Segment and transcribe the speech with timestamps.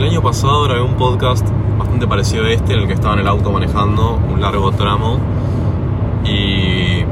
[0.00, 1.46] el año pasado grabé un podcast
[1.78, 5.18] bastante parecido a este, en el que estaba en el auto manejando un largo tramo
[6.24, 7.04] y,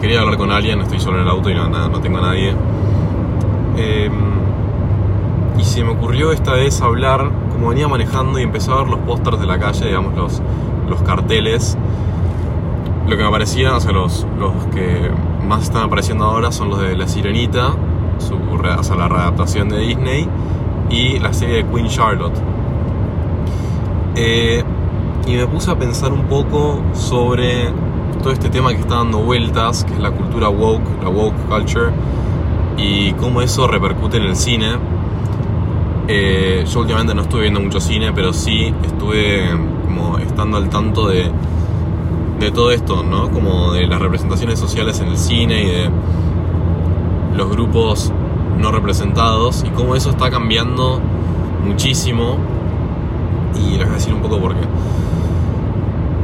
[0.00, 2.52] quería hablar con alguien, estoy solo en el auto y no, tengo a nadie.
[3.76, 4.10] Eh,
[5.56, 8.98] y se me ocurrió esta vez hablar, como venía manejando y empecé a ver los
[8.98, 10.42] pósters de la calle, digamos, los,
[10.90, 11.78] los carteles.
[13.08, 15.10] Lo que me parecía, o sea, los, los que
[15.46, 17.70] más están apareciendo ahora son los de La Sirenita,
[18.18, 20.28] su, o sea, la readaptación de Disney,
[20.90, 22.36] y la serie de Queen Charlotte.
[24.16, 24.62] Eh,
[25.26, 27.70] y me puse a pensar un poco sobre
[28.22, 31.90] todo este tema que está dando vueltas, que es la cultura woke, la woke culture,
[32.76, 34.76] y cómo eso repercute en el cine.
[36.06, 39.48] Eh, yo últimamente no estuve viendo mucho cine, pero sí estuve
[39.84, 41.30] como estando al tanto de,
[42.38, 43.30] de todo esto, ¿no?
[43.30, 45.90] Como de las representaciones sociales en el cine y de
[47.34, 48.12] los grupos
[48.58, 51.00] no representados y cómo eso está cambiando
[51.64, 52.38] muchísimo.
[53.54, 54.66] Y les voy a decir un poco por qué.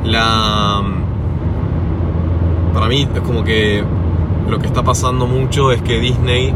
[0.05, 0.82] La.
[2.74, 3.84] Para mí es como que
[4.48, 6.55] lo que está pasando mucho es que Disney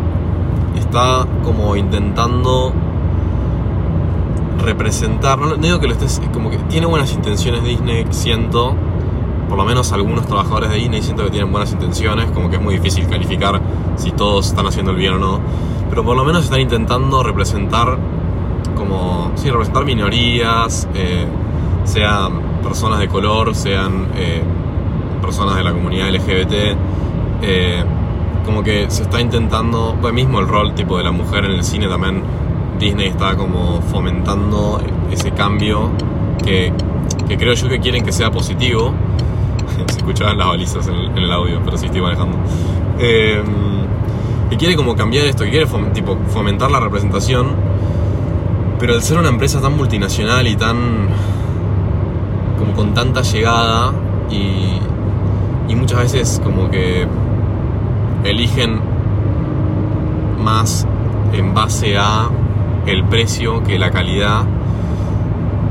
[0.79, 2.73] está como intentando
[4.65, 8.75] representar, no, digo que lo estés, como que tiene buenas intenciones Disney, siento,
[9.49, 12.63] por lo menos algunos trabajadores de Disney siento que tienen buenas intenciones, como que es
[12.63, 13.61] muy difícil calificar
[13.97, 15.41] si todos están haciendo el bien o no,
[15.89, 17.99] pero por lo menos están intentando representar
[18.77, 21.27] como, sí, representar minorías, eh,
[21.85, 24.43] sean personas de color, sean eh,
[25.23, 26.77] personas de la comunidad LGBT,
[27.43, 27.85] eh,
[28.45, 31.65] como que se está intentando, pues mismo el rol tipo de la mujer en el
[31.65, 32.23] cine también,
[32.79, 35.91] Disney está como fomentando ese cambio
[36.45, 36.73] que,
[37.29, 38.93] que creo yo que quieren que sea positivo.
[39.87, 42.37] Se escuchaban las balizas en el, en el audio, pero sí estoy manejando.
[44.51, 47.49] Que quiere como cambiar esto, que quiere fom- tipo, fomentar la representación,
[48.79, 50.77] pero al ser una empresa tan multinacional y tan.
[52.59, 53.93] como con tanta llegada
[54.31, 54.79] y,
[55.69, 57.07] y muchas veces como que
[58.25, 58.81] eligen
[60.43, 60.87] más
[61.33, 62.29] en base a
[62.87, 64.43] el precio que la calidad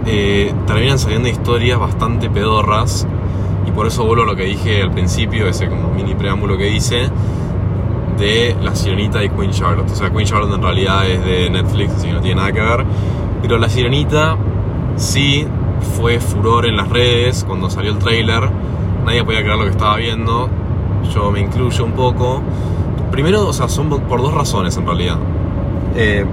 [0.05, 3.07] eh, terminan saliendo historias bastante pedorras
[3.67, 6.69] y por eso vuelvo a lo que dije al principio ese como mini preámbulo que
[6.69, 7.09] hice
[8.17, 9.89] de La Sirenita y Queen Charlotte.
[9.91, 12.61] O sea Queen Charlotte en realidad es de Netflix así que no tiene nada que
[12.61, 12.85] ver.
[13.41, 14.37] Pero La Sirenita
[14.95, 15.47] sí
[15.97, 17.43] fue furor en las redes.
[17.47, 18.49] Cuando salió el trailer
[19.05, 20.49] nadie podía creer lo que estaba viendo.
[21.13, 22.41] Yo me incluyo un poco.
[23.11, 25.17] Primero o sea son por dos razones en realidad.
[25.95, 26.25] Eh,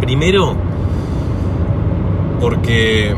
[0.00, 0.56] Primero,
[2.40, 3.14] porque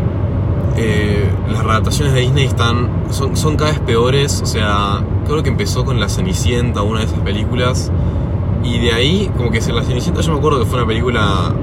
[0.76, 4.42] eh, las readaptaciones de Disney están son, son cada vez peores.
[4.42, 5.00] O sea,
[5.32, 7.90] creo que empezó con La Cenicienta, una de esas películas.
[8.62, 11.54] Y de ahí, como que La Cenicienta, yo me acuerdo que fue una película.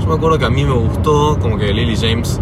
[0.00, 2.40] Yo me acuerdo que a mí me gustó, como que Lily James,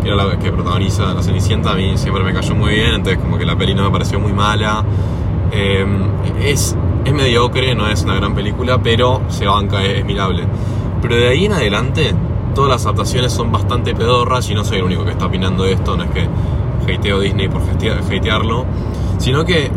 [0.00, 2.94] que era la que protagoniza La Cenicienta, a mí siempre me cayó muy bien.
[2.94, 4.84] Entonces, como que la peli no me pareció muy mala.
[5.50, 5.84] Eh,
[6.40, 10.44] es, es mediocre, no es una gran película, pero se banca, es, es mirable.
[11.02, 12.14] Pero de ahí en adelante,
[12.54, 15.96] todas las adaptaciones son bastante pedorras y no soy el único que está opinando esto,
[15.96, 16.28] no es que
[16.92, 18.64] hateo Disney por hatearlo,
[19.18, 19.70] sino que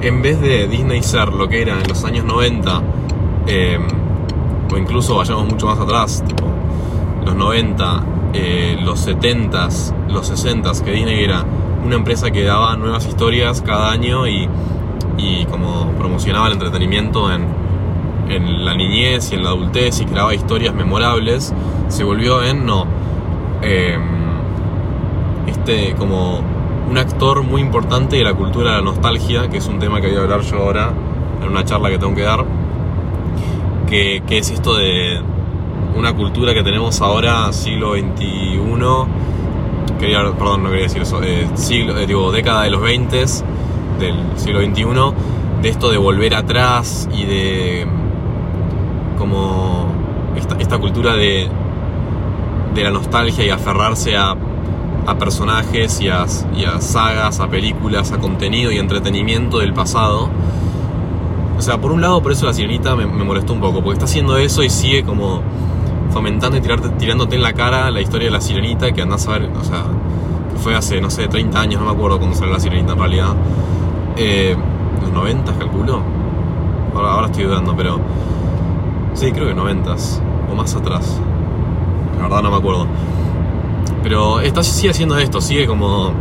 [0.00, 2.82] en vez de Disney ser lo que era en los años 90,
[3.46, 3.78] eh,
[4.72, 6.44] o incluso vayamos mucho más atrás, tipo
[7.24, 8.02] los 90,
[8.34, 11.44] eh, los 70s, los 60s, que Disney era
[11.84, 14.48] una empresa que daba nuevas historias cada año y,
[15.18, 17.46] y como promocionaba el entretenimiento en,
[18.28, 21.52] en la niñez y en la adultez y creaba historias memorables,
[21.88, 22.86] se volvió en, no,
[23.62, 23.98] eh,
[25.46, 26.40] este como
[26.88, 30.08] un actor muy importante de la cultura de la nostalgia, que es un tema que
[30.08, 30.92] voy a hablar yo ahora
[31.42, 32.44] en una charla que tengo que dar,
[33.88, 35.20] que, que es esto de
[35.96, 38.78] una cultura que tenemos ahora, siglo XXI,
[39.98, 44.16] quería, perdón, no quería decir eso, eh, siglo, eh, digo, década de los 20 del
[44.36, 44.84] siglo XXI,
[45.62, 47.86] de esto de volver atrás y de
[49.18, 49.86] como
[50.36, 51.48] esta, esta cultura de,
[52.74, 54.36] de la nostalgia y aferrarse a,
[55.06, 60.28] a personajes y a, y a sagas, a películas, a contenido y entretenimiento del pasado.
[61.56, 63.94] O sea, por un lado, por eso la sirenita me, me molestó un poco, porque
[63.94, 65.42] está haciendo eso y sigue como
[66.10, 69.32] fomentando y tirarte, tirándote en la cara la historia de la sirenita que andás a
[69.32, 69.84] ver, o sea,
[70.52, 72.98] que fue hace, no sé, 30 años, no me acuerdo cuando salió la sirenita en
[72.98, 73.34] realidad.
[74.16, 74.56] Eh,
[75.02, 76.00] los 90, calculo.
[76.94, 77.98] Ahora, ahora estoy dudando, pero.
[79.14, 79.96] Sí, creo que 90
[80.50, 81.20] o más atrás.
[82.16, 82.86] La verdad no me acuerdo.
[84.04, 86.12] Pero está, sigue haciendo esto, sigue como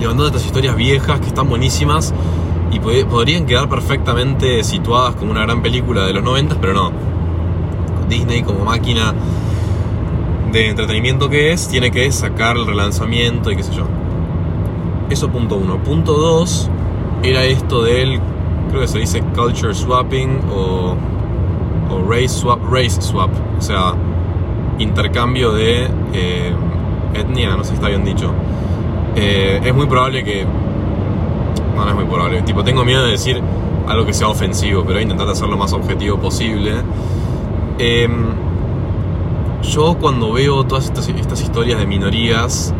[0.00, 2.14] levantando estas historias viejas que están buenísimas
[2.70, 6.92] y pod- podrían quedar perfectamente situadas como una gran película de los 90, pero no.
[8.08, 9.12] Disney como máquina
[10.52, 13.84] de entretenimiento que es, tiene que sacar el relanzamiento y qué sé yo.
[15.10, 15.78] Eso punto uno.
[15.78, 16.70] Punto dos
[17.22, 18.20] era esto del,
[18.70, 20.94] creo que se dice culture swapping o,
[21.90, 23.94] o race swap, race swap, o sea,
[24.78, 26.52] intercambio de eh,
[27.14, 28.32] etnia, no sé si está bien dicho.
[29.14, 30.44] Eh, es muy probable que,
[31.74, 33.40] no, no es muy probable, tipo, tengo miedo de decir
[33.86, 36.72] algo que sea ofensivo, pero voy a intentar hacerlo lo más objetivo posible.
[37.78, 38.26] Em,
[39.62, 42.74] yo cuando veo todas estas, estas historias de minorías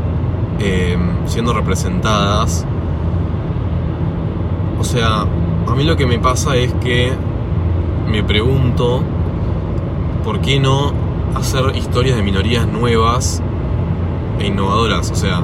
[0.59, 2.67] em, siendo representadas,
[4.79, 5.21] o sea,
[5.67, 7.13] a mí lo que me pasa es que
[8.11, 9.03] me pregunto
[10.25, 10.93] por qué no
[11.35, 13.43] hacer historias de minorías nuevas
[14.43, 15.11] e innovadoras.
[15.11, 15.43] O sea,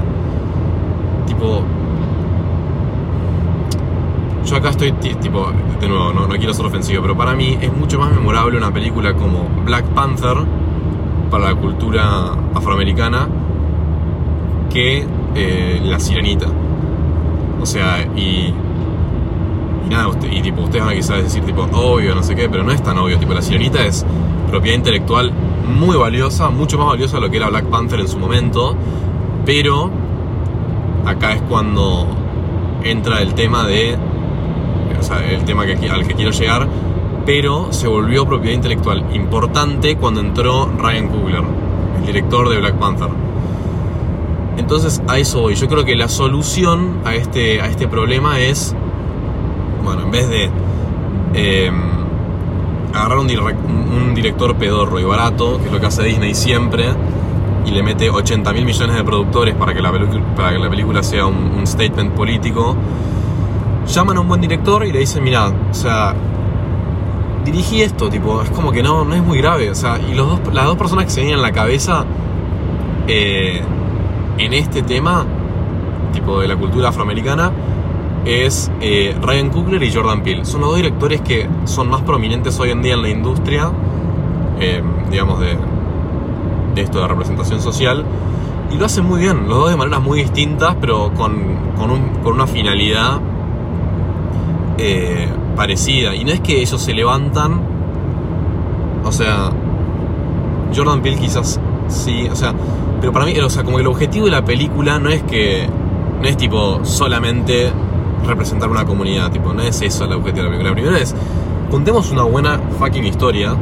[1.26, 1.62] tipo,
[4.44, 5.50] yo acá estoy, tipo,
[5.80, 9.14] de nuevo, no, quiero ser ofensivo, pero para mí es mucho más memorable una película
[9.14, 10.36] como Black Panther
[11.30, 13.28] para la cultura afroamericana
[14.70, 16.46] que eh, La Sirenita.
[17.60, 18.54] O sea, y,
[19.84, 22.62] y nada, y tipo, ustedes van a quizás decir, tipo, obvio, no sé qué, pero
[22.62, 23.18] no es tan obvio.
[23.18, 24.04] Tipo, La Sirenita es
[24.48, 25.32] propiedad intelectual
[25.68, 28.74] muy valiosa, mucho más valiosa de lo que era Black Panther en su momento,
[29.44, 29.90] pero
[31.04, 32.06] acá es cuando
[32.82, 33.96] entra el tema de
[34.98, 36.68] o sea, el tema al que quiero llegar,
[37.24, 41.44] pero se volvió propiedad intelectual importante cuando entró Ryan Coogler,
[41.98, 43.08] el director de Black Panther.
[44.56, 45.54] Entonces a eso voy.
[45.54, 48.74] Yo creo que la solución a este, a este problema es,
[49.84, 50.50] bueno, en vez de
[51.34, 51.97] em,
[52.98, 56.86] agarrar un, un, director pedorro y barato, que es lo que hace Disney siempre,
[57.64, 59.92] y le mete 80 mil millones de productores para que la,
[60.36, 62.76] para que la película sea un, statement político,
[63.86, 66.14] llaman a un buen director y le dicen, mira, o sea,
[67.44, 70.28] dirigí esto, tipo, es como que no, no es muy grave, o sea, y los
[70.28, 72.04] dos, las dos personas que se vienen en la cabeza
[73.06, 73.62] eh,
[74.38, 75.24] en este tema,
[76.12, 77.52] tipo de la cultura afroamericana,
[78.24, 80.44] es eh, Ryan Coogler y Jordan Peele.
[80.44, 83.70] Son los dos directores que son más prominentes hoy en día en la industria,
[84.60, 85.56] eh, digamos, de,
[86.74, 88.04] de esto de representación social.
[88.70, 91.42] Y lo hacen muy bien, los dos de maneras muy distintas, pero con,
[91.78, 93.20] con, un, con una finalidad
[94.76, 96.14] eh, parecida.
[96.14, 97.60] Y no es que ellos se levantan.
[99.04, 99.50] O sea,
[100.76, 102.54] Jordan Peele quizás sí, o sea,
[103.00, 105.66] pero para mí, o sea, como que el objetivo de la película no es que,
[106.20, 107.72] no es tipo solamente
[108.26, 110.72] representar una comunidad, tipo, no es eso el objetivo de la película.
[110.74, 111.14] Primero es,
[111.70, 113.56] contemos una buena fucking historia,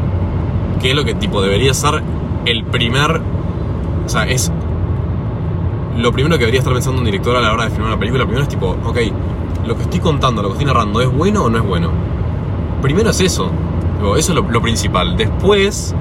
[0.80, 2.02] que es lo que tipo debería ser
[2.44, 3.20] el primer,
[4.04, 4.52] o sea, es
[5.96, 8.24] lo primero que debería estar pensando un director a la hora de filmar una película.
[8.24, 8.98] Primero es tipo, ok,
[9.66, 11.90] lo que estoy contando, lo que estoy narrando, ¿es bueno o no es bueno?
[12.82, 13.50] Primero es eso.
[14.16, 15.16] Eso es lo, principal.
[15.16, 15.94] Después,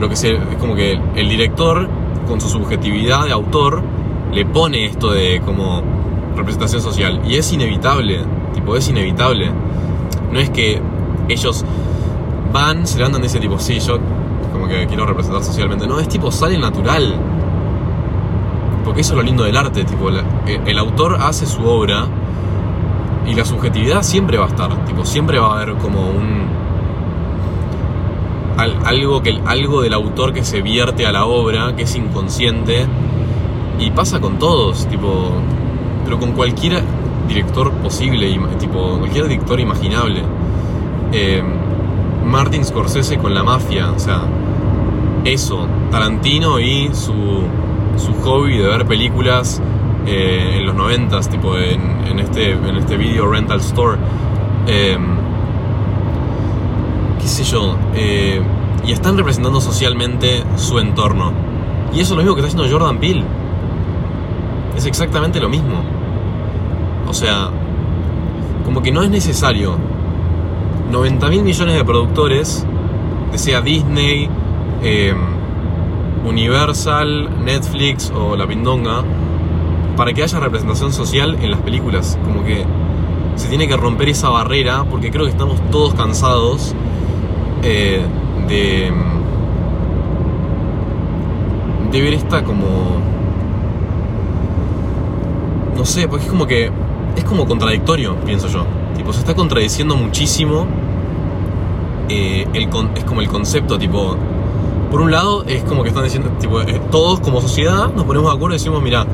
[0.00, 1.88] lo que se, es como que el director,
[2.28, 3.82] con su subjetividad de autor,
[4.32, 5.82] le pone esto de como
[6.36, 7.20] representación social.
[7.26, 8.20] Y es inevitable.
[8.52, 9.50] Tipo, es inevitable.
[10.32, 10.80] No es que
[11.28, 11.64] ellos
[12.52, 13.98] van, se levantan y dicen tipo, sí, yo
[14.52, 15.86] como que quiero representar socialmente.
[15.86, 17.16] No, es tipo, sale natural.
[18.84, 22.06] Porque eso es lo lindo del arte, tipo, el autor hace su obra
[23.26, 26.44] y la subjetividad siempre va a estar, tipo, siempre va a haber como un.
[28.84, 32.86] algo, que, algo del autor que se vierte a la obra, que es inconsciente.
[33.78, 35.32] Y pasa con todos, tipo.
[36.04, 36.82] Pero con cualquier
[37.28, 40.22] director posible, tipo, cualquier director imaginable.
[41.12, 41.42] Eh,
[42.24, 44.22] Martin Scorsese con la mafia, o sea,
[45.24, 47.42] eso, Tarantino y su,
[47.96, 49.62] su hobby de ver películas
[50.06, 53.98] eh, en los noventas, tipo en, este, en este video rental store.
[54.66, 54.98] Eh,
[57.20, 57.76] qué sé yo.
[57.94, 58.40] Eh,
[58.86, 61.32] y están representando socialmente su entorno.
[61.94, 63.24] Y eso es lo mismo que está haciendo Jordan Peele.
[64.76, 65.82] Es exactamente lo mismo.
[67.08, 67.50] O sea,
[68.64, 69.76] como que no es necesario
[70.90, 72.66] 90 mil millones de productores,
[73.32, 74.28] de sea Disney,
[76.24, 79.02] Universal, Netflix o La Pindonga,
[79.96, 82.18] para que haya representación social en las películas.
[82.24, 82.64] Como que
[83.36, 86.74] se tiene que romper esa barrera porque creo que estamos todos cansados
[87.62, 88.02] eh,
[88.48, 88.92] de,
[91.90, 93.13] de ver esta como...
[95.76, 96.70] No sé, porque es como que...
[97.16, 98.64] Es como contradictorio, pienso yo.
[98.96, 100.66] Tipo, se está contradiciendo muchísimo.
[102.08, 104.16] Eh, el, es como el concepto, tipo...
[104.90, 108.30] Por un lado, es como que están diciendo, tipo, eh, todos como sociedad nos ponemos
[108.30, 109.04] de acuerdo y decimos, mira,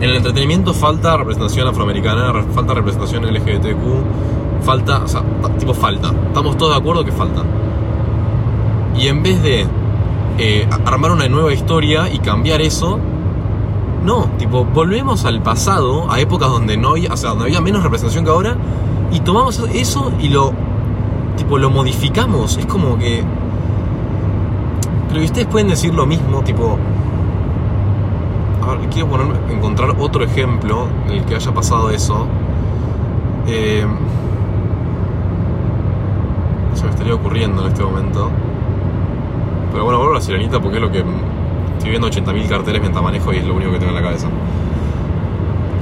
[0.00, 5.22] en el entretenimiento falta representación afroamericana, falta representación LGBTQ, falta, o sea,
[5.56, 6.10] tipo falta.
[6.26, 7.44] Estamos todos de acuerdo que falta.
[8.98, 9.66] Y en vez de
[10.38, 12.98] eh, armar una nueva historia y cambiar eso.
[14.04, 17.82] No, tipo, volvemos al pasado, a épocas donde no había, o sea, donde había menos
[17.82, 18.56] representación que ahora,
[19.12, 20.52] y tomamos eso y lo,
[21.36, 22.56] tipo, lo modificamos.
[22.56, 23.22] Es como que...
[25.08, 26.78] Pero ustedes pueden decir lo mismo, tipo...
[28.62, 32.26] A ver, quiero poner, encontrar otro ejemplo en el que haya pasado eso.
[33.46, 33.84] Eh,
[36.74, 38.30] se me estaría ocurriendo en este momento.
[39.72, 41.04] Pero bueno, vuelvo a la sirenita porque es lo que.
[41.80, 44.28] Estoy viendo 80.000 carteles mientras manejo y es lo único que tengo en la cabeza.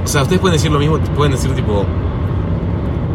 [0.01, 1.85] O sea, ustedes pueden decir lo mismo, pueden decir tipo.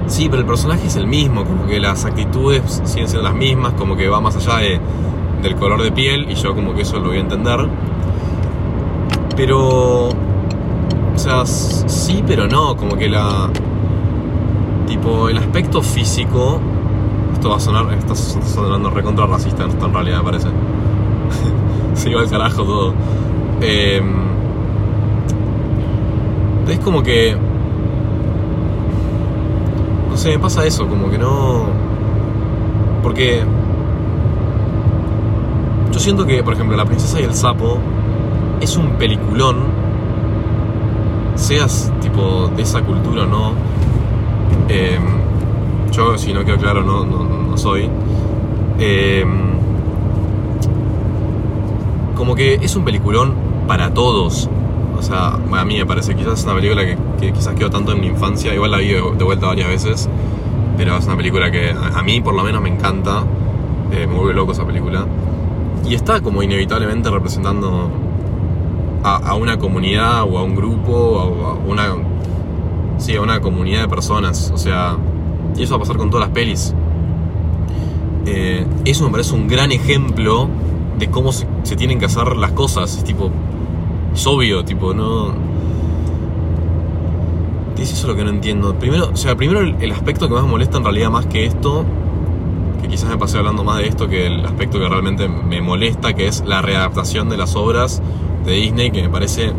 [0.06, 3.72] Sí, pero el personaje es el mismo, como que las actitudes siguen siendo las mismas,
[3.72, 4.78] como que va más allá de,
[5.42, 7.66] del color de piel y yo como que eso lo voy a entender.
[9.34, 10.08] Pero.
[10.08, 13.48] O sea, sí, pero no, como que la.
[14.86, 16.60] Tipo, el aspecto físico
[17.32, 20.48] esto va a sonar, está sonando recontra racista en realidad me parece.
[21.98, 22.94] Se iba al carajo todo.
[23.60, 24.24] Em,
[26.68, 27.36] es como que.
[30.10, 31.66] No sé, me pasa eso, como que no.
[33.02, 33.42] Porque.
[35.92, 37.78] Yo siento que, por ejemplo, La Princesa y el Sapo
[38.60, 39.56] es un peliculón.
[41.36, 43.52] Seas tipo de esa cultura o no.
[44.68, 44.98] Eh,
[45.92, 47.88] yo, si no quedó claro, no, no, soy.
[48.78, 49.53] Em,
[52.14, 53.34] como que es un peliculón
[53.66, 54.48] para todos.
[54.98, 58.00] O sea, a mí me parece, quizás es una película que, quizás quedó tanto en
[58.00, 60.08] mi infancia, igual la vi de, vuelta varias veces,
[60.76, 63.24] pero es una película que a, mí por lo menos me encanta,
[63.92, 65.06] eh, me vuelve loco esa película.
[65.86, 67.90] Y está como inevitablemente representando
[69.02, 71.94] a, una comunidad o a un grupo o a una,
[72.96, 74.50] sí, a una comunidad de personas.
[74.54, 74.96] O sea,
[75.56, 76.74] y eso va a pasar con todas las pelis.
[78.26, 80.48] Eh, eso me parece un gran ejemplo
[80.98, 81.46] de cómo se,
[81.76, 82.96] tienen que hacer las cosas.
[82.96, 83.30] Es tipo,
[84.14, 85.34] es obvio, tipo, no.
[87.78, 88.74] Es eso lo que no entiendo.
[88.76, 91.84] Primero, o sea, primero el, aspecto que más molesta en realidad más que esto,
[92.80, 96.14] que quizás me pasé hablando más de esto que el aspecto que realmente me molesta,
[96.14, 98.00] que es la readaptación de las obras
[98.46, 99.52] de Disney, que me parece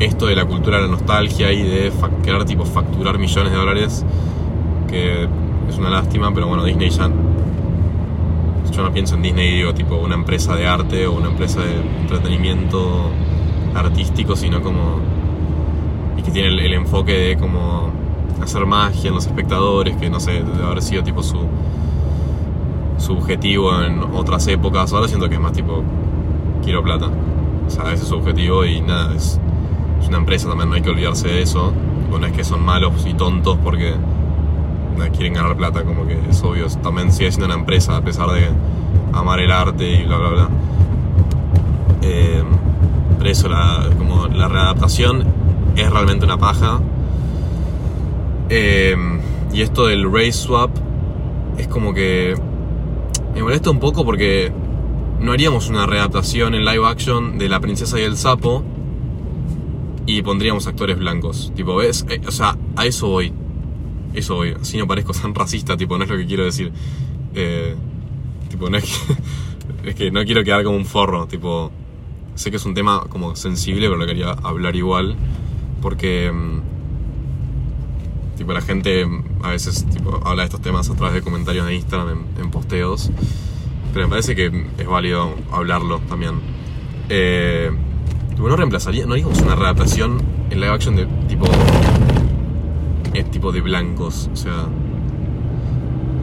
[0.00, 1.92] esto de la cultura de la nostalgia y de
[2.24, 4.04] querer tipo facturar millones de dólares
[4.88, 5.28] que
[5.68, 7.08] es una lástima, pero bueno, Disney ya.
[8.78, 11.80] Yo no pienso en Disney, digo, tipo una empresa de arte o una empresa de
[12.00, 13.10] entretenimiento
[13.74, 15.00] artístico, sino como.
[16.16, 17.90] y que tiene el, enfoque de como
[18.40, 21.40] hacer magia en los espectadores, que no sé, debe haber sido tipo su.
[22.98, 24.92] su objetivo en otras épocas.
[24.92, 25.82] Ahora siento que es más tipo.
[26.62, 27.10] quiero plata.
[27.66, 29.40] O sea, ese es su objetivo y nada, es,
[30.00, 31.72] es una empresa también, no hay que olvidarse de eso.
[32.12, 33.94] No es que son malos y tontos porque
[35.10, 36.66] quieren ganar plata, como que es obvio.
[36.82, 38.48] También sigue siendo una empresa a pesar de
[39.12, 40.48] amar el arte y bla bla bla.
[42.02, 42.42] Eh,
[43.24, 45.24] eso, la, como la readaptación
[45.76, 46.80] es realmente una paja.
[48.48, 48.96] Eh,
[49.52, 50.70] y esto del race swap
[51.58, 52.34] es como que
[53.34, 54.52] me molesta un poco porque
[55.20, 58.64] no haríamos una readaptación en live action de La princesa y el sapo
[60.06, 61.52] y pondríamos actores blancos.
[61.54, 62.06] Tipo, ¿ves?
[62.08, 63.32] Eh, o sea, a eso voy.
[64.14, 66.72] Eso voy, así no parezco tan racista, tipo, no es lo que quiero decir.
[67.34, 67.74] Eh,
[68.48, 69.16] tipo, no es que,
[69.90, 71.70] es que no quiero quedar como un forro, tipo,
[72.34, 75.16] sé que es un tema como sensible, pero lo quería hablar igual,
[75.82, 76.60] porque, mm,
[78.36, 79.06] tipo, la gente
[79.42, 83.10] a veces, tipo, habla de estos temas a través de comentarios de Instagram, en, posteos,
[83.92, 86.40] pero me parece que es válido hablarlo también.
[87.08, 87.70] Eh,
[88.30, 91.46] tipo, no reemplazaría, no haríamos una readaptación en live action de tipo
[93.26, 94.66] tipo de blancos, o sea,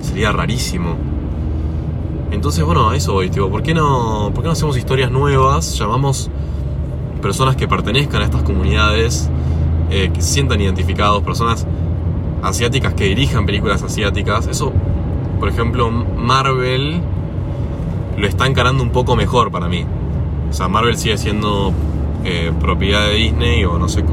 [0.01, 0.95] sería rarísimo.
[2.31, 5.77] Entonces, bueno, a eso voy, tipo, ¿por qué no, por qué no hacemos historias nuevas?
[5.77, 6.29] Llamamos
[7.21, 9.29] personas que pertenezcan a estas comunidades,
[9.89, 11.65] eh, que se sientan identificados, personas
[12.41, 14.47] asiáticas que dirijan películas asiáticas.
[14.47, 14.73] Eso,
[15.39, 17.01] por ejemplo, Marvel
[18.17, 19.85] lo está encarando un poco mejor para mí.
[20.49, 21.73] O sea, Marvel sigue siendo
[22.23, 24.03] eh, propiedad de Disney o no sé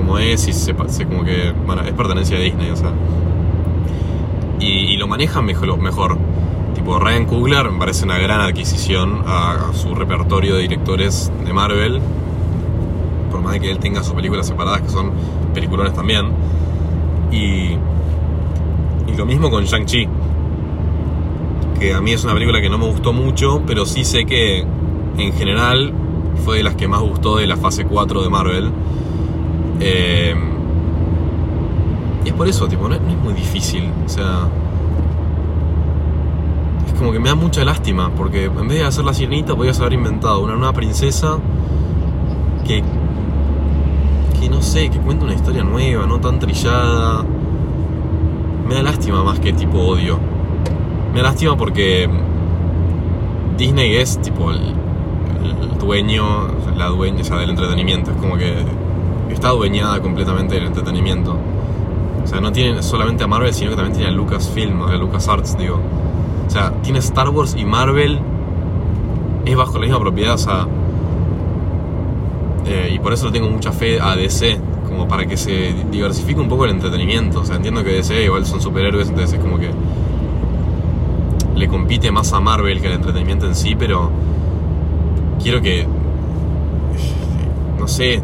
[0.00, 2.92] como es y se, como que, bueno, es pertenencia de Disney, o sea.
[4.58, 6.16] Y, lo manejan mejor, mejor.
[6.74, 12.00] Tipo, Ryan Coogler me parece una gran adquisición a, su repertorio de directores de Marvel.
[13.30, 15.12] Por más de que él tenga sus películas separadas, que son
[15.52, 16.26] peliculones también.
[17.30, 17.76] Y,
[19.06, 20.08] y lo mismo con Shang-Chi.
[21.78, 24.64] Que a mí es una película que no me gustó mucho, pero sí sé que
[25.16, 25.92] en general
[26.44, 28.72] fue de las que más gustó de la fase 4 de Marvel.
[29.80, 30.34] Eh,
[32.24, 33.90] y es por eso, tipo, no, es muy difícil.
[34.04, 34.48] O sea.
[36.86, 39.80] Es como que me da mucha lástima, porque en vez de hacer la sirenita, podías
[39.80, 41.38] haber inventado una nueva princesa
[42.66, 42.82] que.
[44.38, 47.24] que no sé, que cuenta una historia nueva, no tan trillada.
[48.68, 50.18] Me da lástima más que tipo odio.
[51.12, 52.08] Me da lástima porque.
[53.56, 58.10] Disney es tipo el, el dueño, la dueña, o sea, del entretenimiento.
[58.10, 58.54] Es como que
[59.40, 61.34] está adueñada completamente del entretenimiento.
[62.22, 65.56] O sea, no tiene solamente a Marvel, sino que también tiene a Lucasfilm, a LucasArts,
[65.56, 65.80] digo.
[66.46, 68.20] O sea, tiene Star Wars y Marvel
[69.46, 70.66] es bajo la misma propiedad, o sea.
[72.66, 76.38] eh, y por eso le tengo mucha fe a DC, como para que se diversifique
[76.38, 77.40] un poco el entretenimiento.
[77.40, 79.70] O sea, entiendo que DC igual son superhéroes, entonces es como que
[81.56, 84.10] le compite más a Marvel que al entretenimiento en sí, pero
[85.42, 85.86] quiero que,
[87.78, 88.22] no sé,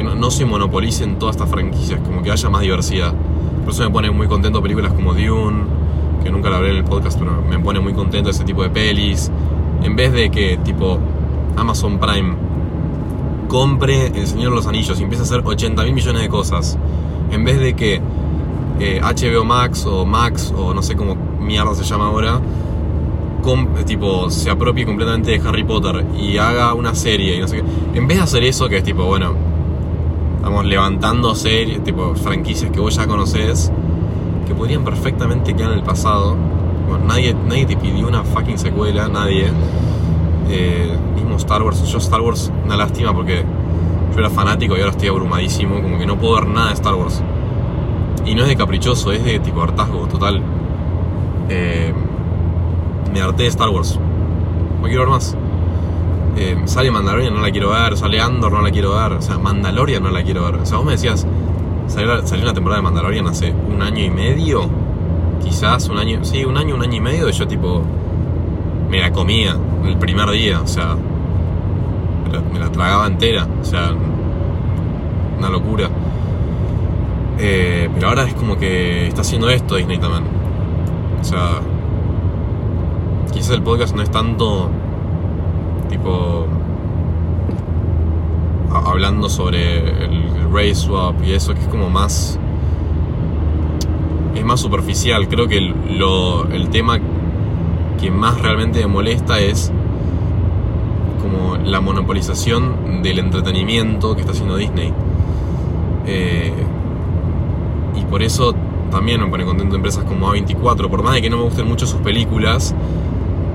[0.00, 3.12] que no, se monopolicen todas estas franquicias, como que haya más diversidad.
[3.64, 5.64] Por eso me pone muy contento películas como Dune,
[6.22, 8.70] que nunca la hablé en el podcast, pero me pone muy contento ese tipo de
[8.70, 9.30] pelis.
[9.82, 10.98] En vez de que tipo
[11.56, 12.34] Amazon Prime
[13.48, 16.78] compre El Señor de los Anillos y empiece a hacer 80 mil millones de cosas,
[17.30, 18.00] en vez de que
[18.78, 22.40] eh, HBO Max o Max o no sé cómo mierda se llama ahora,
[23.86, 27.98] tipo se apropie completamente de Harry Potter y haga una serie y no sé qué.
[27.98, 29.49] En vez de hacer eso, que es tipo, bueno,
[30.64, 33.72] levantando series, tipo franquicias que vos ya conocés,
[34.46, 36.36] que podrían perfectamente quedar en el pasado.
[36.88, 39.50] Bueno, nadie, nadie te pidió una fucking secuela, nadie.
[40.48, 43.44] Eh, mismo Star Wars, yo Star Wars, una lástima porque
[44.12, 46.94] yo era fanático y ahora estoy abrumadísimo, como que no puedo ver nada de Star
[46.94, 47.22] Wars.
[48.26, 50.42] Y no es de caprichoso, es de tipo hartazgo total.
[51.48, 51.92] Eh,
[53.12, 53.98] me harté de Star Wars.
[54.80, 55.36] No quiero ver más.
[56.36, 57.96] Eh, sale Mandalorian, no la quiero ver.
[57.96, 59.12] Sale Andor, no la quiero ver.
[59.12, 60.56] O sea, Mandalorian no la quiero ver.
[60.56, 61.26] O sea, vos me decías,
[61.86, 64.68] salió, salió una temporada de Mandalorian hace un año y medio.
[65.42, 67.28] Quizás un año, sí, un año, un año y medio.
[67.28, 67.82] Y yo, tipo,
[68.88, 70.60] me la comía el primer día.
[70.60, 70.96] O sea,
[72.52, 73.46] me la, tragaba entera.
[73.60, 73.92] O sea,
[75.38, 75.88] una locura.
[77.38, 80.24] Eh, pero ahora es como que está haciendo esto Disney también.
[81.20, 81.60] O sea,
[83.32, 84.70] quizás el podcast no es tanto
[85.90, 86.46] tipo
[88.72, 92.38] hablando sobre el, race swap y eso, que es como más
[94.34, 95.28] es más superficial.
[95.28, 96.98] Creo que lo, el tema
[98.00, 99.70] que más realmente me molesta es
[101.22, 104.92] como la monopolización del entretenimiento que está haciendo Disney.
[106.06, 106.52] Eh,
[107.94, 108.54] y por eso
[108.90, 110.88] también me pone contento empresas como A24.
[110.88, 112.74] Por más de que no me gusten mucho sus películas,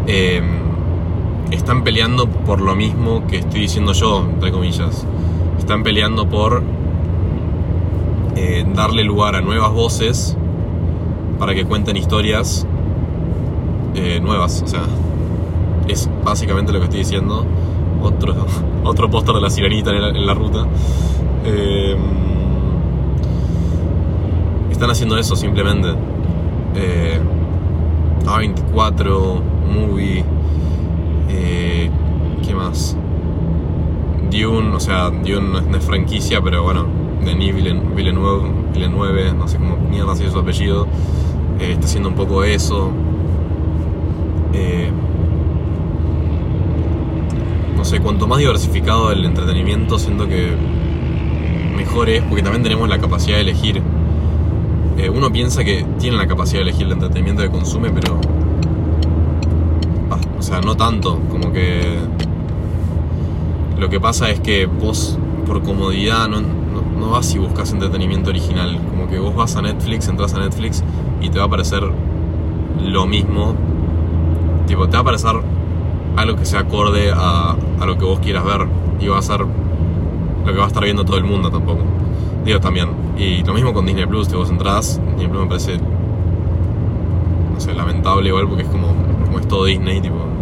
[0.07, 0.41] eh,
[1.51, 5.05] están peleando por lo mismo que estoy diciendo yo, entre comillas.
[5.59, 6.63] Están peleando por
[8.35, 10.37] eh, darle lugar a nuevas voces
[11.39, 12.65] para que cuenten historias
[13.95, 14.61] eh, nuevas.
[14.61, 14.83] O sea,
[15.87, 17.45] es básicamente lo que estoy diciendo.
[18.01, 18.35] Otro,
[18.83, 20.65] otro póster de la sirenita en la, ruta.
[21.45, 21.95] Eh,
[24.71, 25.89] están haciendo eso simplemente.
[26.75, 27.19] Eh,
[28.25, 29.41] A24,
[29.73, 30.23] Movie,
[31.29, 31.89] eh,
[32.45, 32.97] ¿qué más?
[34.31, 36.85] Dune, o sea, Dune no es, no es franquicia, pero bueno,
[37.23, 40.87] Denis Villen- Villeneuve, Villeneuve, no sé cómo mierda así es su apellido,
[41.59, 42.91] eh, está haciendo un poco eso.
[44.53, 44.89] Eh,
[47.77, 50.51] no sé, cuanto más diversificado el entretenimiento, siento que
[51.77, 53.81] mejor es, porque también tenemos la capacidad de elegir.
[54.97, 58.19] Eh, uno piensa que tiene la capacidad de elegir el entretenimiento que consume, pero.
[60.45, 61.19] O sea, no tanto.
[61.31, 61.97] Como que.
[63.79, 68.79] Lo que pasa es que vos, por comodidad, no, no, vas y buscas entretenimiento original.
[68.91, 70.83] Como que vos vas a Netflix, entras a Netflix
[71.19, 71.81] y te va a aparecer
[72.79, 73.55] lo mismo.
[74.67, 75.33] Tipo, te va a aparecer
[76.15, 78.67] algo que se acorde a, a lo que vos quieras ver.
[78.99, 81.81] Y va a ser lo que va a estar viendo todo el mundo tampoco.
[82.45, 82.89] Digo también.
[83.17, 85.79] Y lo mismo con Disney Plus, que vos entrás, Disney Plus me parece,
[87.51, 88.89] no sé, lamentable igual porque es como,
[89.25, 90.34] como es todo Disney, tipo,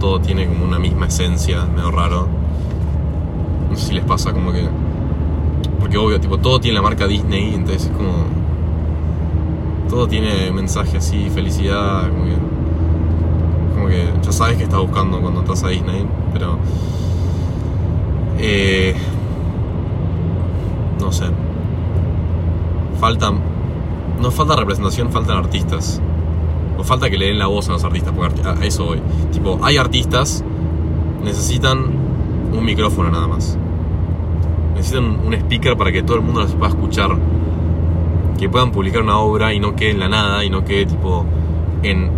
[0.00, 2.26] todo tiene como una misma esencia, medio raro.
[3.70, 4.66] No sé si les pasa como que,
[5.78, 8.24] porque obvio, tipo, todo tiene la marca Disney, entonces es como,
[9.88, 12.36] todo tiene mensaje así, felicidad, como que,
[13.74, 16.58] como que ya sabes que estás buscando cuando entras a Disney, pero...
[18.38, 18.96] Eh,
[20.98, 21.24] no sé.
[22.98, 23.32] Falta.
[24.20, 26.00] No falta representación, faltan artistas.
[26.84, 29.00] Falta que le den la voz a los artistas, porque a eso voy.
[29.32, 30.44] Tipo, hay artistas,
[31.22, 31.78] necesitan
[32.52, 33.58] un micrófono nada más.
[34.74, 37.16] Necesitan un speaker para que todo el mundo los pueda escuchar.
[38.38, 41.24] Que puedan publicar una obra y no quede en la nada, y no quede tipo
[41.82, 42.10] en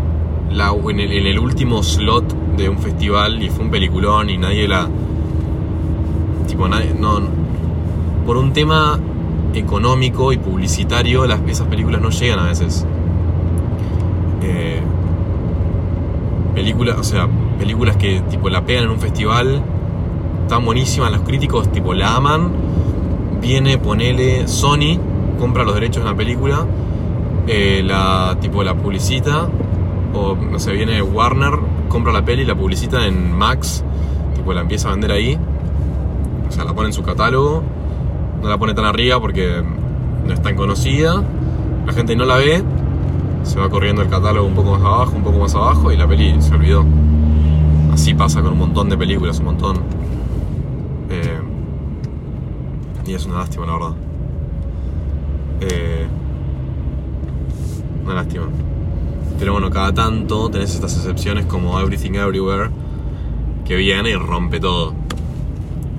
[0.51, 4.39] la, en, el, en el último slot de un festival y fue un peliculón y
[4.39, 4.89] nadie la.
[6.47, 7.21] Tipo, nadie, no.
[8.27, 8.99] Por un tema
[9.55, 12.87] económico y publicitario, las, esas películas no llegan a veces.
[14.43, 14.81] Eh,
[16.63, 19.61] películas, o sea, películas que tipo la pegan en un festival,
[20.43, 22.53] están buenísimas, los críticos tipo la aman.
[23.41, 24.97] Viene, ponele Sony,
[25.41, 26.65] compra los derechos de la película,
[27.49, 29.49] eh, la tipo la publicita,
[30.15, 31.55] o no sé, viene Warner,
[31.89, 33.83] compra la peli, la publicita en Max,
[34.37, 35.37] tipo la empieza a vender ahí,
[36.49, 37.65] o sea, la pone en su catálogo,
[38.41, 39.65] no la pone tan arriba porque
[40.25, 41.25] no es tan conocida,
[41.85, 42.63] la gente no la ve,
[43.43, 46.07] se va corriendo el catálogo un poco más abajo, un poco más abajo y la
[46.07, 46.85] peli se olvidó.
[47.93, 49.77] Así pasa con un montón de películas, un montón.
[51.11, 51.41] Eh,
[53.07, 53.95] y es una lástima, la verdad.
[55.61, 56.07] Eh,
[58.05, 58.47] una lástima.
[59.39, 62.71] Pero bueno, cada tanto tenés estas excepciones como Everything Everywhere,
[63.65, 64.95] que viene y rompe todo.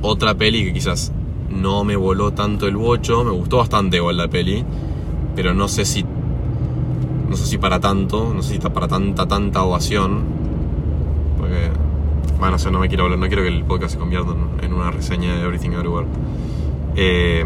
[0.01, 1.11] Otra peli que quizás
[1.49, 4.65] no me voló tanto el bocho, me gustó bastante igual la peli,
[5.35, 6.05] pero no sé si
[7.33, 10.21] no sé si para tanto, no sé si está para tanta, tanta ovación.
[11.39, 11.71] Porque,
[12.39, 14.91] bueno, o no me quiero hablar, no quiero que el podcast se convierta en, una
[14.91, 16.05] reseña de Everything Everywhere.
[16.95, 17.43] Eh,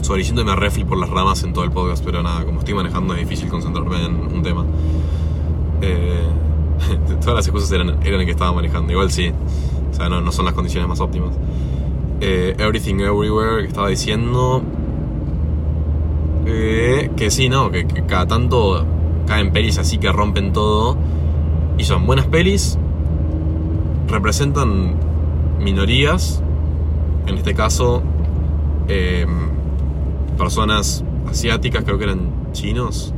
[0.00, 2.72] sobre diciéndome a refil por las ramas en todo el podcast, pero nada, como estoy
[2.72, 4.64] manejando es difícil concentrarme en un tema.
[5.82, 6.26] Eh,
[7.20, 9.30] todas las excusas eran, eran el que estaba manejando, igual sí,
[9.90, 11.34] o sea, no, no son las condiciones más óptimas.
[12.22, 14.62] Eh, Everything Everywhere que estaba diciendo,
[16.46, 18.86] eh, que sí, no, que, cada tanto
[19.26, 20.96] caen pelis así que rompen todo.
[21.78, 22.78] Y son buenas pelis,
[24.08, 24.94] representan
[25.60, 26.42] minorías,
[27.26, 28.02] en este caso
[28.86, 29.48] em,
[30.38, 33.12] personas asiáticas, creo que eran chinos,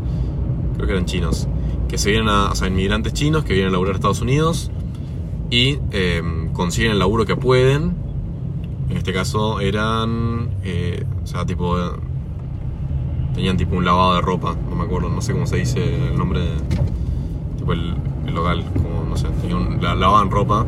[0.77, 1.49] creo que eran chinos,
[1.89, 4.71] que se vienen a, o sea, inmigrantes chinos que vienen a laburar a Estados Unidos
[5.51, 7.95] y em, consiguen el laburo que pueden.
[8.89, 11.77] En este caso eran, eh, o sea, tipo
[13.37, 16.17] tenían tipo un lavado de ropa, no me acuerdo, no sé cómo se dice el
[16.17, 16.49] nombre, de,
[17.59, 17.95] tipo el,
[18.35, 20.67] local, como no sé, tenían la, lavaban ropa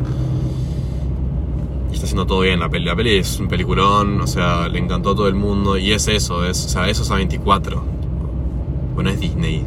[1.91, 2.85] y está haciendo todo bien la peli.
[2.85, 6.09] La peli es un peliculón, o sea, le encantó a todo el mundo y es
[6.09, 7.81] eso, es, o sea, eso es A24.
[8.95, 9.65] Bueno, es Disney.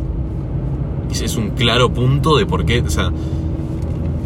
[1.11, 3.11] Es un claro punto de por qué, o sea,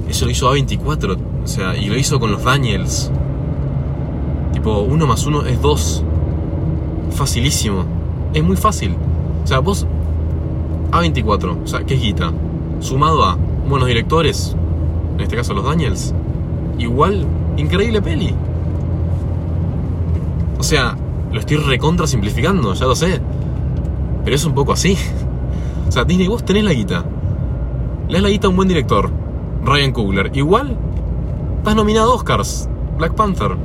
[0.09, 3.09] eso lo hizo A24, o sea, y lo hizo con los Daniels.
[4.51, 6.03] Tipo, uno más uno es dos.
[7.11, 7.94] Facilísimo
[8.36, 8.95] es muy fácil.
[9.43, 9.88] O sea, vos
[10.91, 12.32] A24, o sea, ¿qué es guita?
[12.82, 14.56] Sumado a buenos directores,
[15.15, 16.13] en este caso los Daniels,
[16.78, 17.26] igual,
[17.58, 18.36] increíble peli.
[20.60, 20.98] O sea,
[21.32, 23.21] lo estoy recontra simplificando, ya lo sé.
[24.24, 24.98] Pero es un poco así.
[25.88, 27.06] O sea, Disney, vos tenés la guita.
[28.10, 29.12] Le la guita a un buen director,
[29.63, 30.32] Ryan Coogler.
[30.34, 30.76] Igual,
[31.60, 32.67] estás nominado a Oscars,
[32.98, 33.56] Black Panther.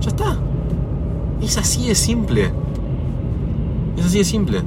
[0.00, 0.38] Ya está.
[1.42, 2.50] Es así de simple.
[3.96, 4.62] Es así de simple.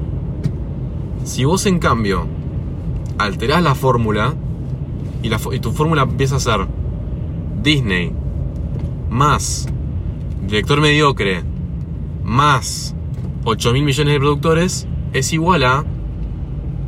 [1.24, 2.26] Si vos en cambio
[3.18, 4.34] alterás la fórmula
[5.22, 6.68] y, tu fórmula empieza a ser
[7.62, 8.14] Disney
[9.10, 9.68] más
[10.48, 11.44] director mediocre
[12.24, 12.96] más
[13.44, 15.84] 8 mil millones de productores es igual a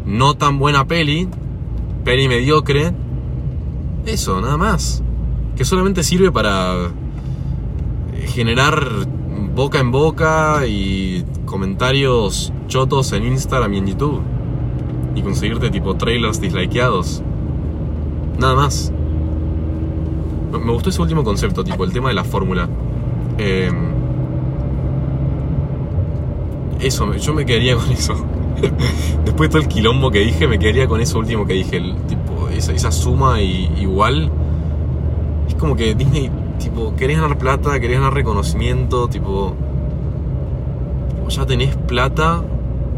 [0.06, 1.28] no tan buena peli,
[2.04, 2.92] peli mediocre,
[4.06, 5.04] eso, nada más.
[5.56, 6.92] Que solamente sirve para
[8.28, 8.88] generar
[9.54, 14.22] boca en boca y comentarios chotos en Instagram y en YouTube.
[15.14, 17.22] Y conseguirte tipo trailers dislikeados.
[18.40, 18.92] Nada más.
[20.52, 22.70] Me gustó ese último concepto, tipo el tema de la fórmula.
[23.38, 23.92] Em,
[26.80, 28.16] eso, yo me quedaría con eso.
[29.26, 31.78] Después de todo el quilombo que dije, me quedaría con eso último que dije.
[31.78, 34.32] El, tipo, esa, esa suma y, igual.
[35.48, 39.56] Es como que Disney, tipo, querés ganar plata, querés ganar reconocimiento, tipo
[41.32, 42.44] ya tenés plata,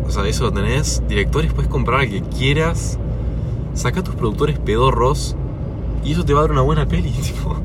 [0.05, 2.97] o sea, eso lo tenés, directores puedes comprar al que quieras,
[3.73, 5.35] saca tus productores pedorros
[6.03, 7.55] y eso te va a dar una buena peli, tipo.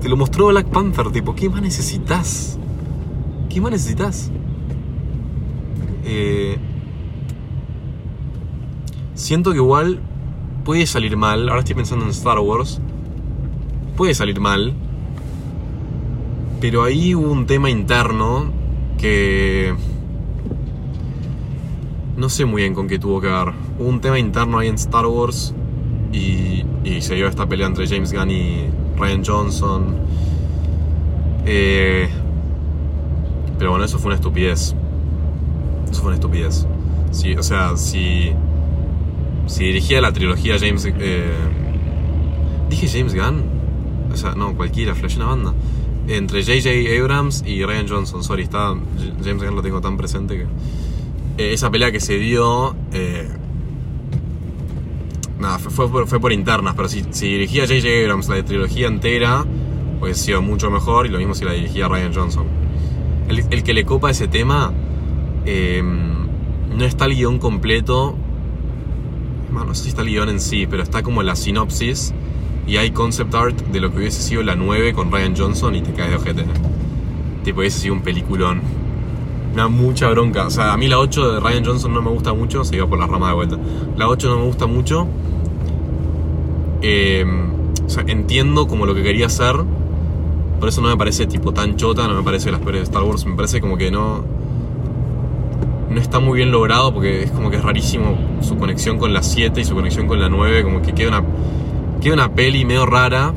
[0.00, 2.58] Te lo mostró Black Panther, tipo, ¿qué más necesitas?
[3.48, 4.30] ¿Qué más necesitas?
[6.04, 6.58] Eh,
[9.14, 10.00] siento que igual
[10.64, 12.80] puede salir mal, ahora estoy pensando en Star Wars,
[13.96, 14.74] puede salir mal,
[16.60, 18.52] pero ahí hubo un tema interno
[18.98, 19.74] que
[22.16, 23.52] no sé muy bien con qué tuvo que ver.
[23.78, 25.54] Hubo un tema interno ahí en Star Wars
[26.12, 26.64] y,
[27.00, 29.96] se dio esta pelea entre James Gunn y Ryan Johnson.
[31.44, 32.08] Eh,
[33.58, 34.74] pero bueno, eso fue una estupidez.
[35.90, 36.66] Eso fue una estupidez.
[37.10, 38.32] Sí, o sea, si.
[39.46, 40.86] si dirigía la trilogía James...
[40.98, 41.32] eh,
[42.70, 43.44] ¿Dije James Gunn?
[44.12, 45.54] O sea, no, cualquiera, flashé una banda.
[46.08, 47.00] Entre J.J.
[47.00, 48.74] Abrams y Ryan Johnson, sorry, está,
[49.24, 50.46] James Gunn lo tengo tan presente que...
[51.36, 52.74] eh, esa pelea que se dio...
[52.92, 53.28] eh,
[55.38, 57.88] nada, fue, fue por, internas, pero si, si dirigía J.J.
[58.02, 59.44] Abrams la trilogía entera,
[60.00, 62.46] hubiese sido mucho mejor y lo mismo si la dirigía Ryan Johnson.
[63.28, 64.72] El, el que le copa ese tema,
[65.44, 68.16] eh, no está el guion completo,
[69.50, 72.12] bueno, no sé si está el guion en sí, pero está como la sinopsis
[72.66, 75.82] y hay concept art de lo que hubiese sido la 9 con Ryan Johnson y
[75.82, 76.44] te caes de ojete.
[77.44, 78.60] Tipo, hubiese sido un peliculón.
[79.56, 80.48] Me da mucha bronca.
[80.48, 82.86] O sea, a mí la 8 de Ryan Johnson no me gusta mucho, se iba
[82.86, 83.56] por la rama de vuelta.
[83.96, 85.06] La 8 no me gusta mucho.
[86.82, 87.24] Eh,
[87.86, 89.56] o sea, entiendo como lo que quería hacer.
[90.60, 92.84] Por eso no me parece tipo tan chota, no me parece de las peores de
[92.84, 93.24] Star Wars.
[93.24, 94.24] Me parece como que no.
[95.88, 99.22] No está muy bien logrado porque es como que es rarísimo su conexión con la
[99.22, 100.64] 7 y su conexión con la 9.
[100.64, 101.24] Como que queda una,
[102.02, 103.32] queda una peli medio rara.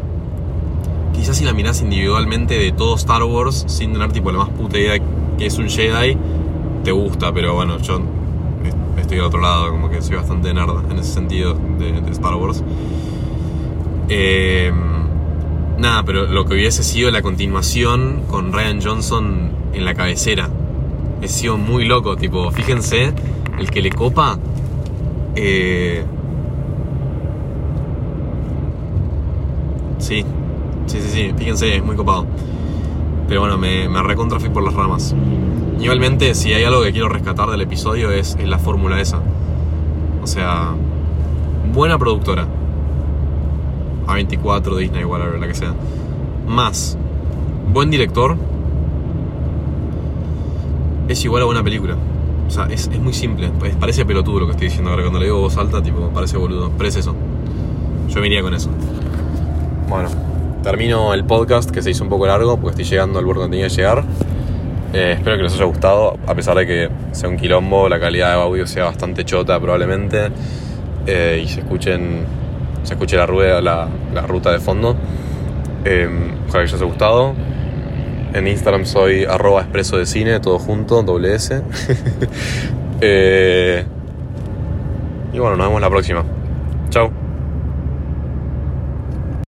[1.14, 4.78] Quizás si la mirás individualmente de todo Star Wars, sin tener tipo la más puta
[4.78, 5.00] idea
[5.40, 6.18] que es un Jedi,
[6.84, 8.02] te gusta, pero bueno, yo
[8.98, 12.62] estoy del otro lado, como que soy bastante nerd en ese sentido de, Star Wars.
[14.10, 14.70] Eh,
[15.78, 20.50] nada, pero lo que hubiese sido la continuación con Ryan Johnson en la cabecera.
[21.22, 23.14] He sido muy loco, tipo, fíjense,
[23.58, 24.38] el que le copa.
[25.38, 26.04] Eh,
[30.00, 30.26] sí,
[30.88, 32.26] sí, sí, sí, fíjense, es muy copado.
[33.30, 35.16] Pero bueno, me, me recontra fui por las ramas.
[35.80, 39.22] Igualmente, si hay algo que quiero rescatar del episodio es, la fórmula esa.
[40.24, 40.74] O sea,
[41.72, 42.48] buena productora.
[44.08, 45.76] A24, Disney, whatever, la que sea.
[46.48, 46.98] Más,
[47.72, 48.36] buen director.
[51.08, 51.96] Es igual a buena película.
[52.48, 53.52] O sea, es, es muy simple.
[53.80, 55.04] Parece pelotudo lo que estoy diciendo ahora.
[55.04, 56.72] Cuando le digo voz alta, tipo, parece boludo.
[56.76, 57.16] Pero es eso.
[58.10, 58.72] Yo me iría con eso.
[59.88, 60.10] Bueno,
[60.64, 63.58] termino el podcast que se hizo un poco largo porque estoy llegando al borde donde
[63.58, 64.04] tenía que llegar.
[64.94, 68.36] Eh, espero que les haya gustado, a pesar de que sea un quilombo, la calidad
[68.36, 70.30] de audio sea bastante chota probablemente
[71.06, 72.26] eh, y se escuchen
[72.84, 74.96] se escuche la rueda, la, la ruta de fondo.
[75.86, 76.10] Eh,
[76.48, 77.34] ojalá que les haya gustado.
[78.34, 81.62] En Instagram soy arroba expreso de cine, todo junto, doble S.
[83.02, 83.86] Eh,
[85.32, 86.26] y bueno, nos vemos la próxima.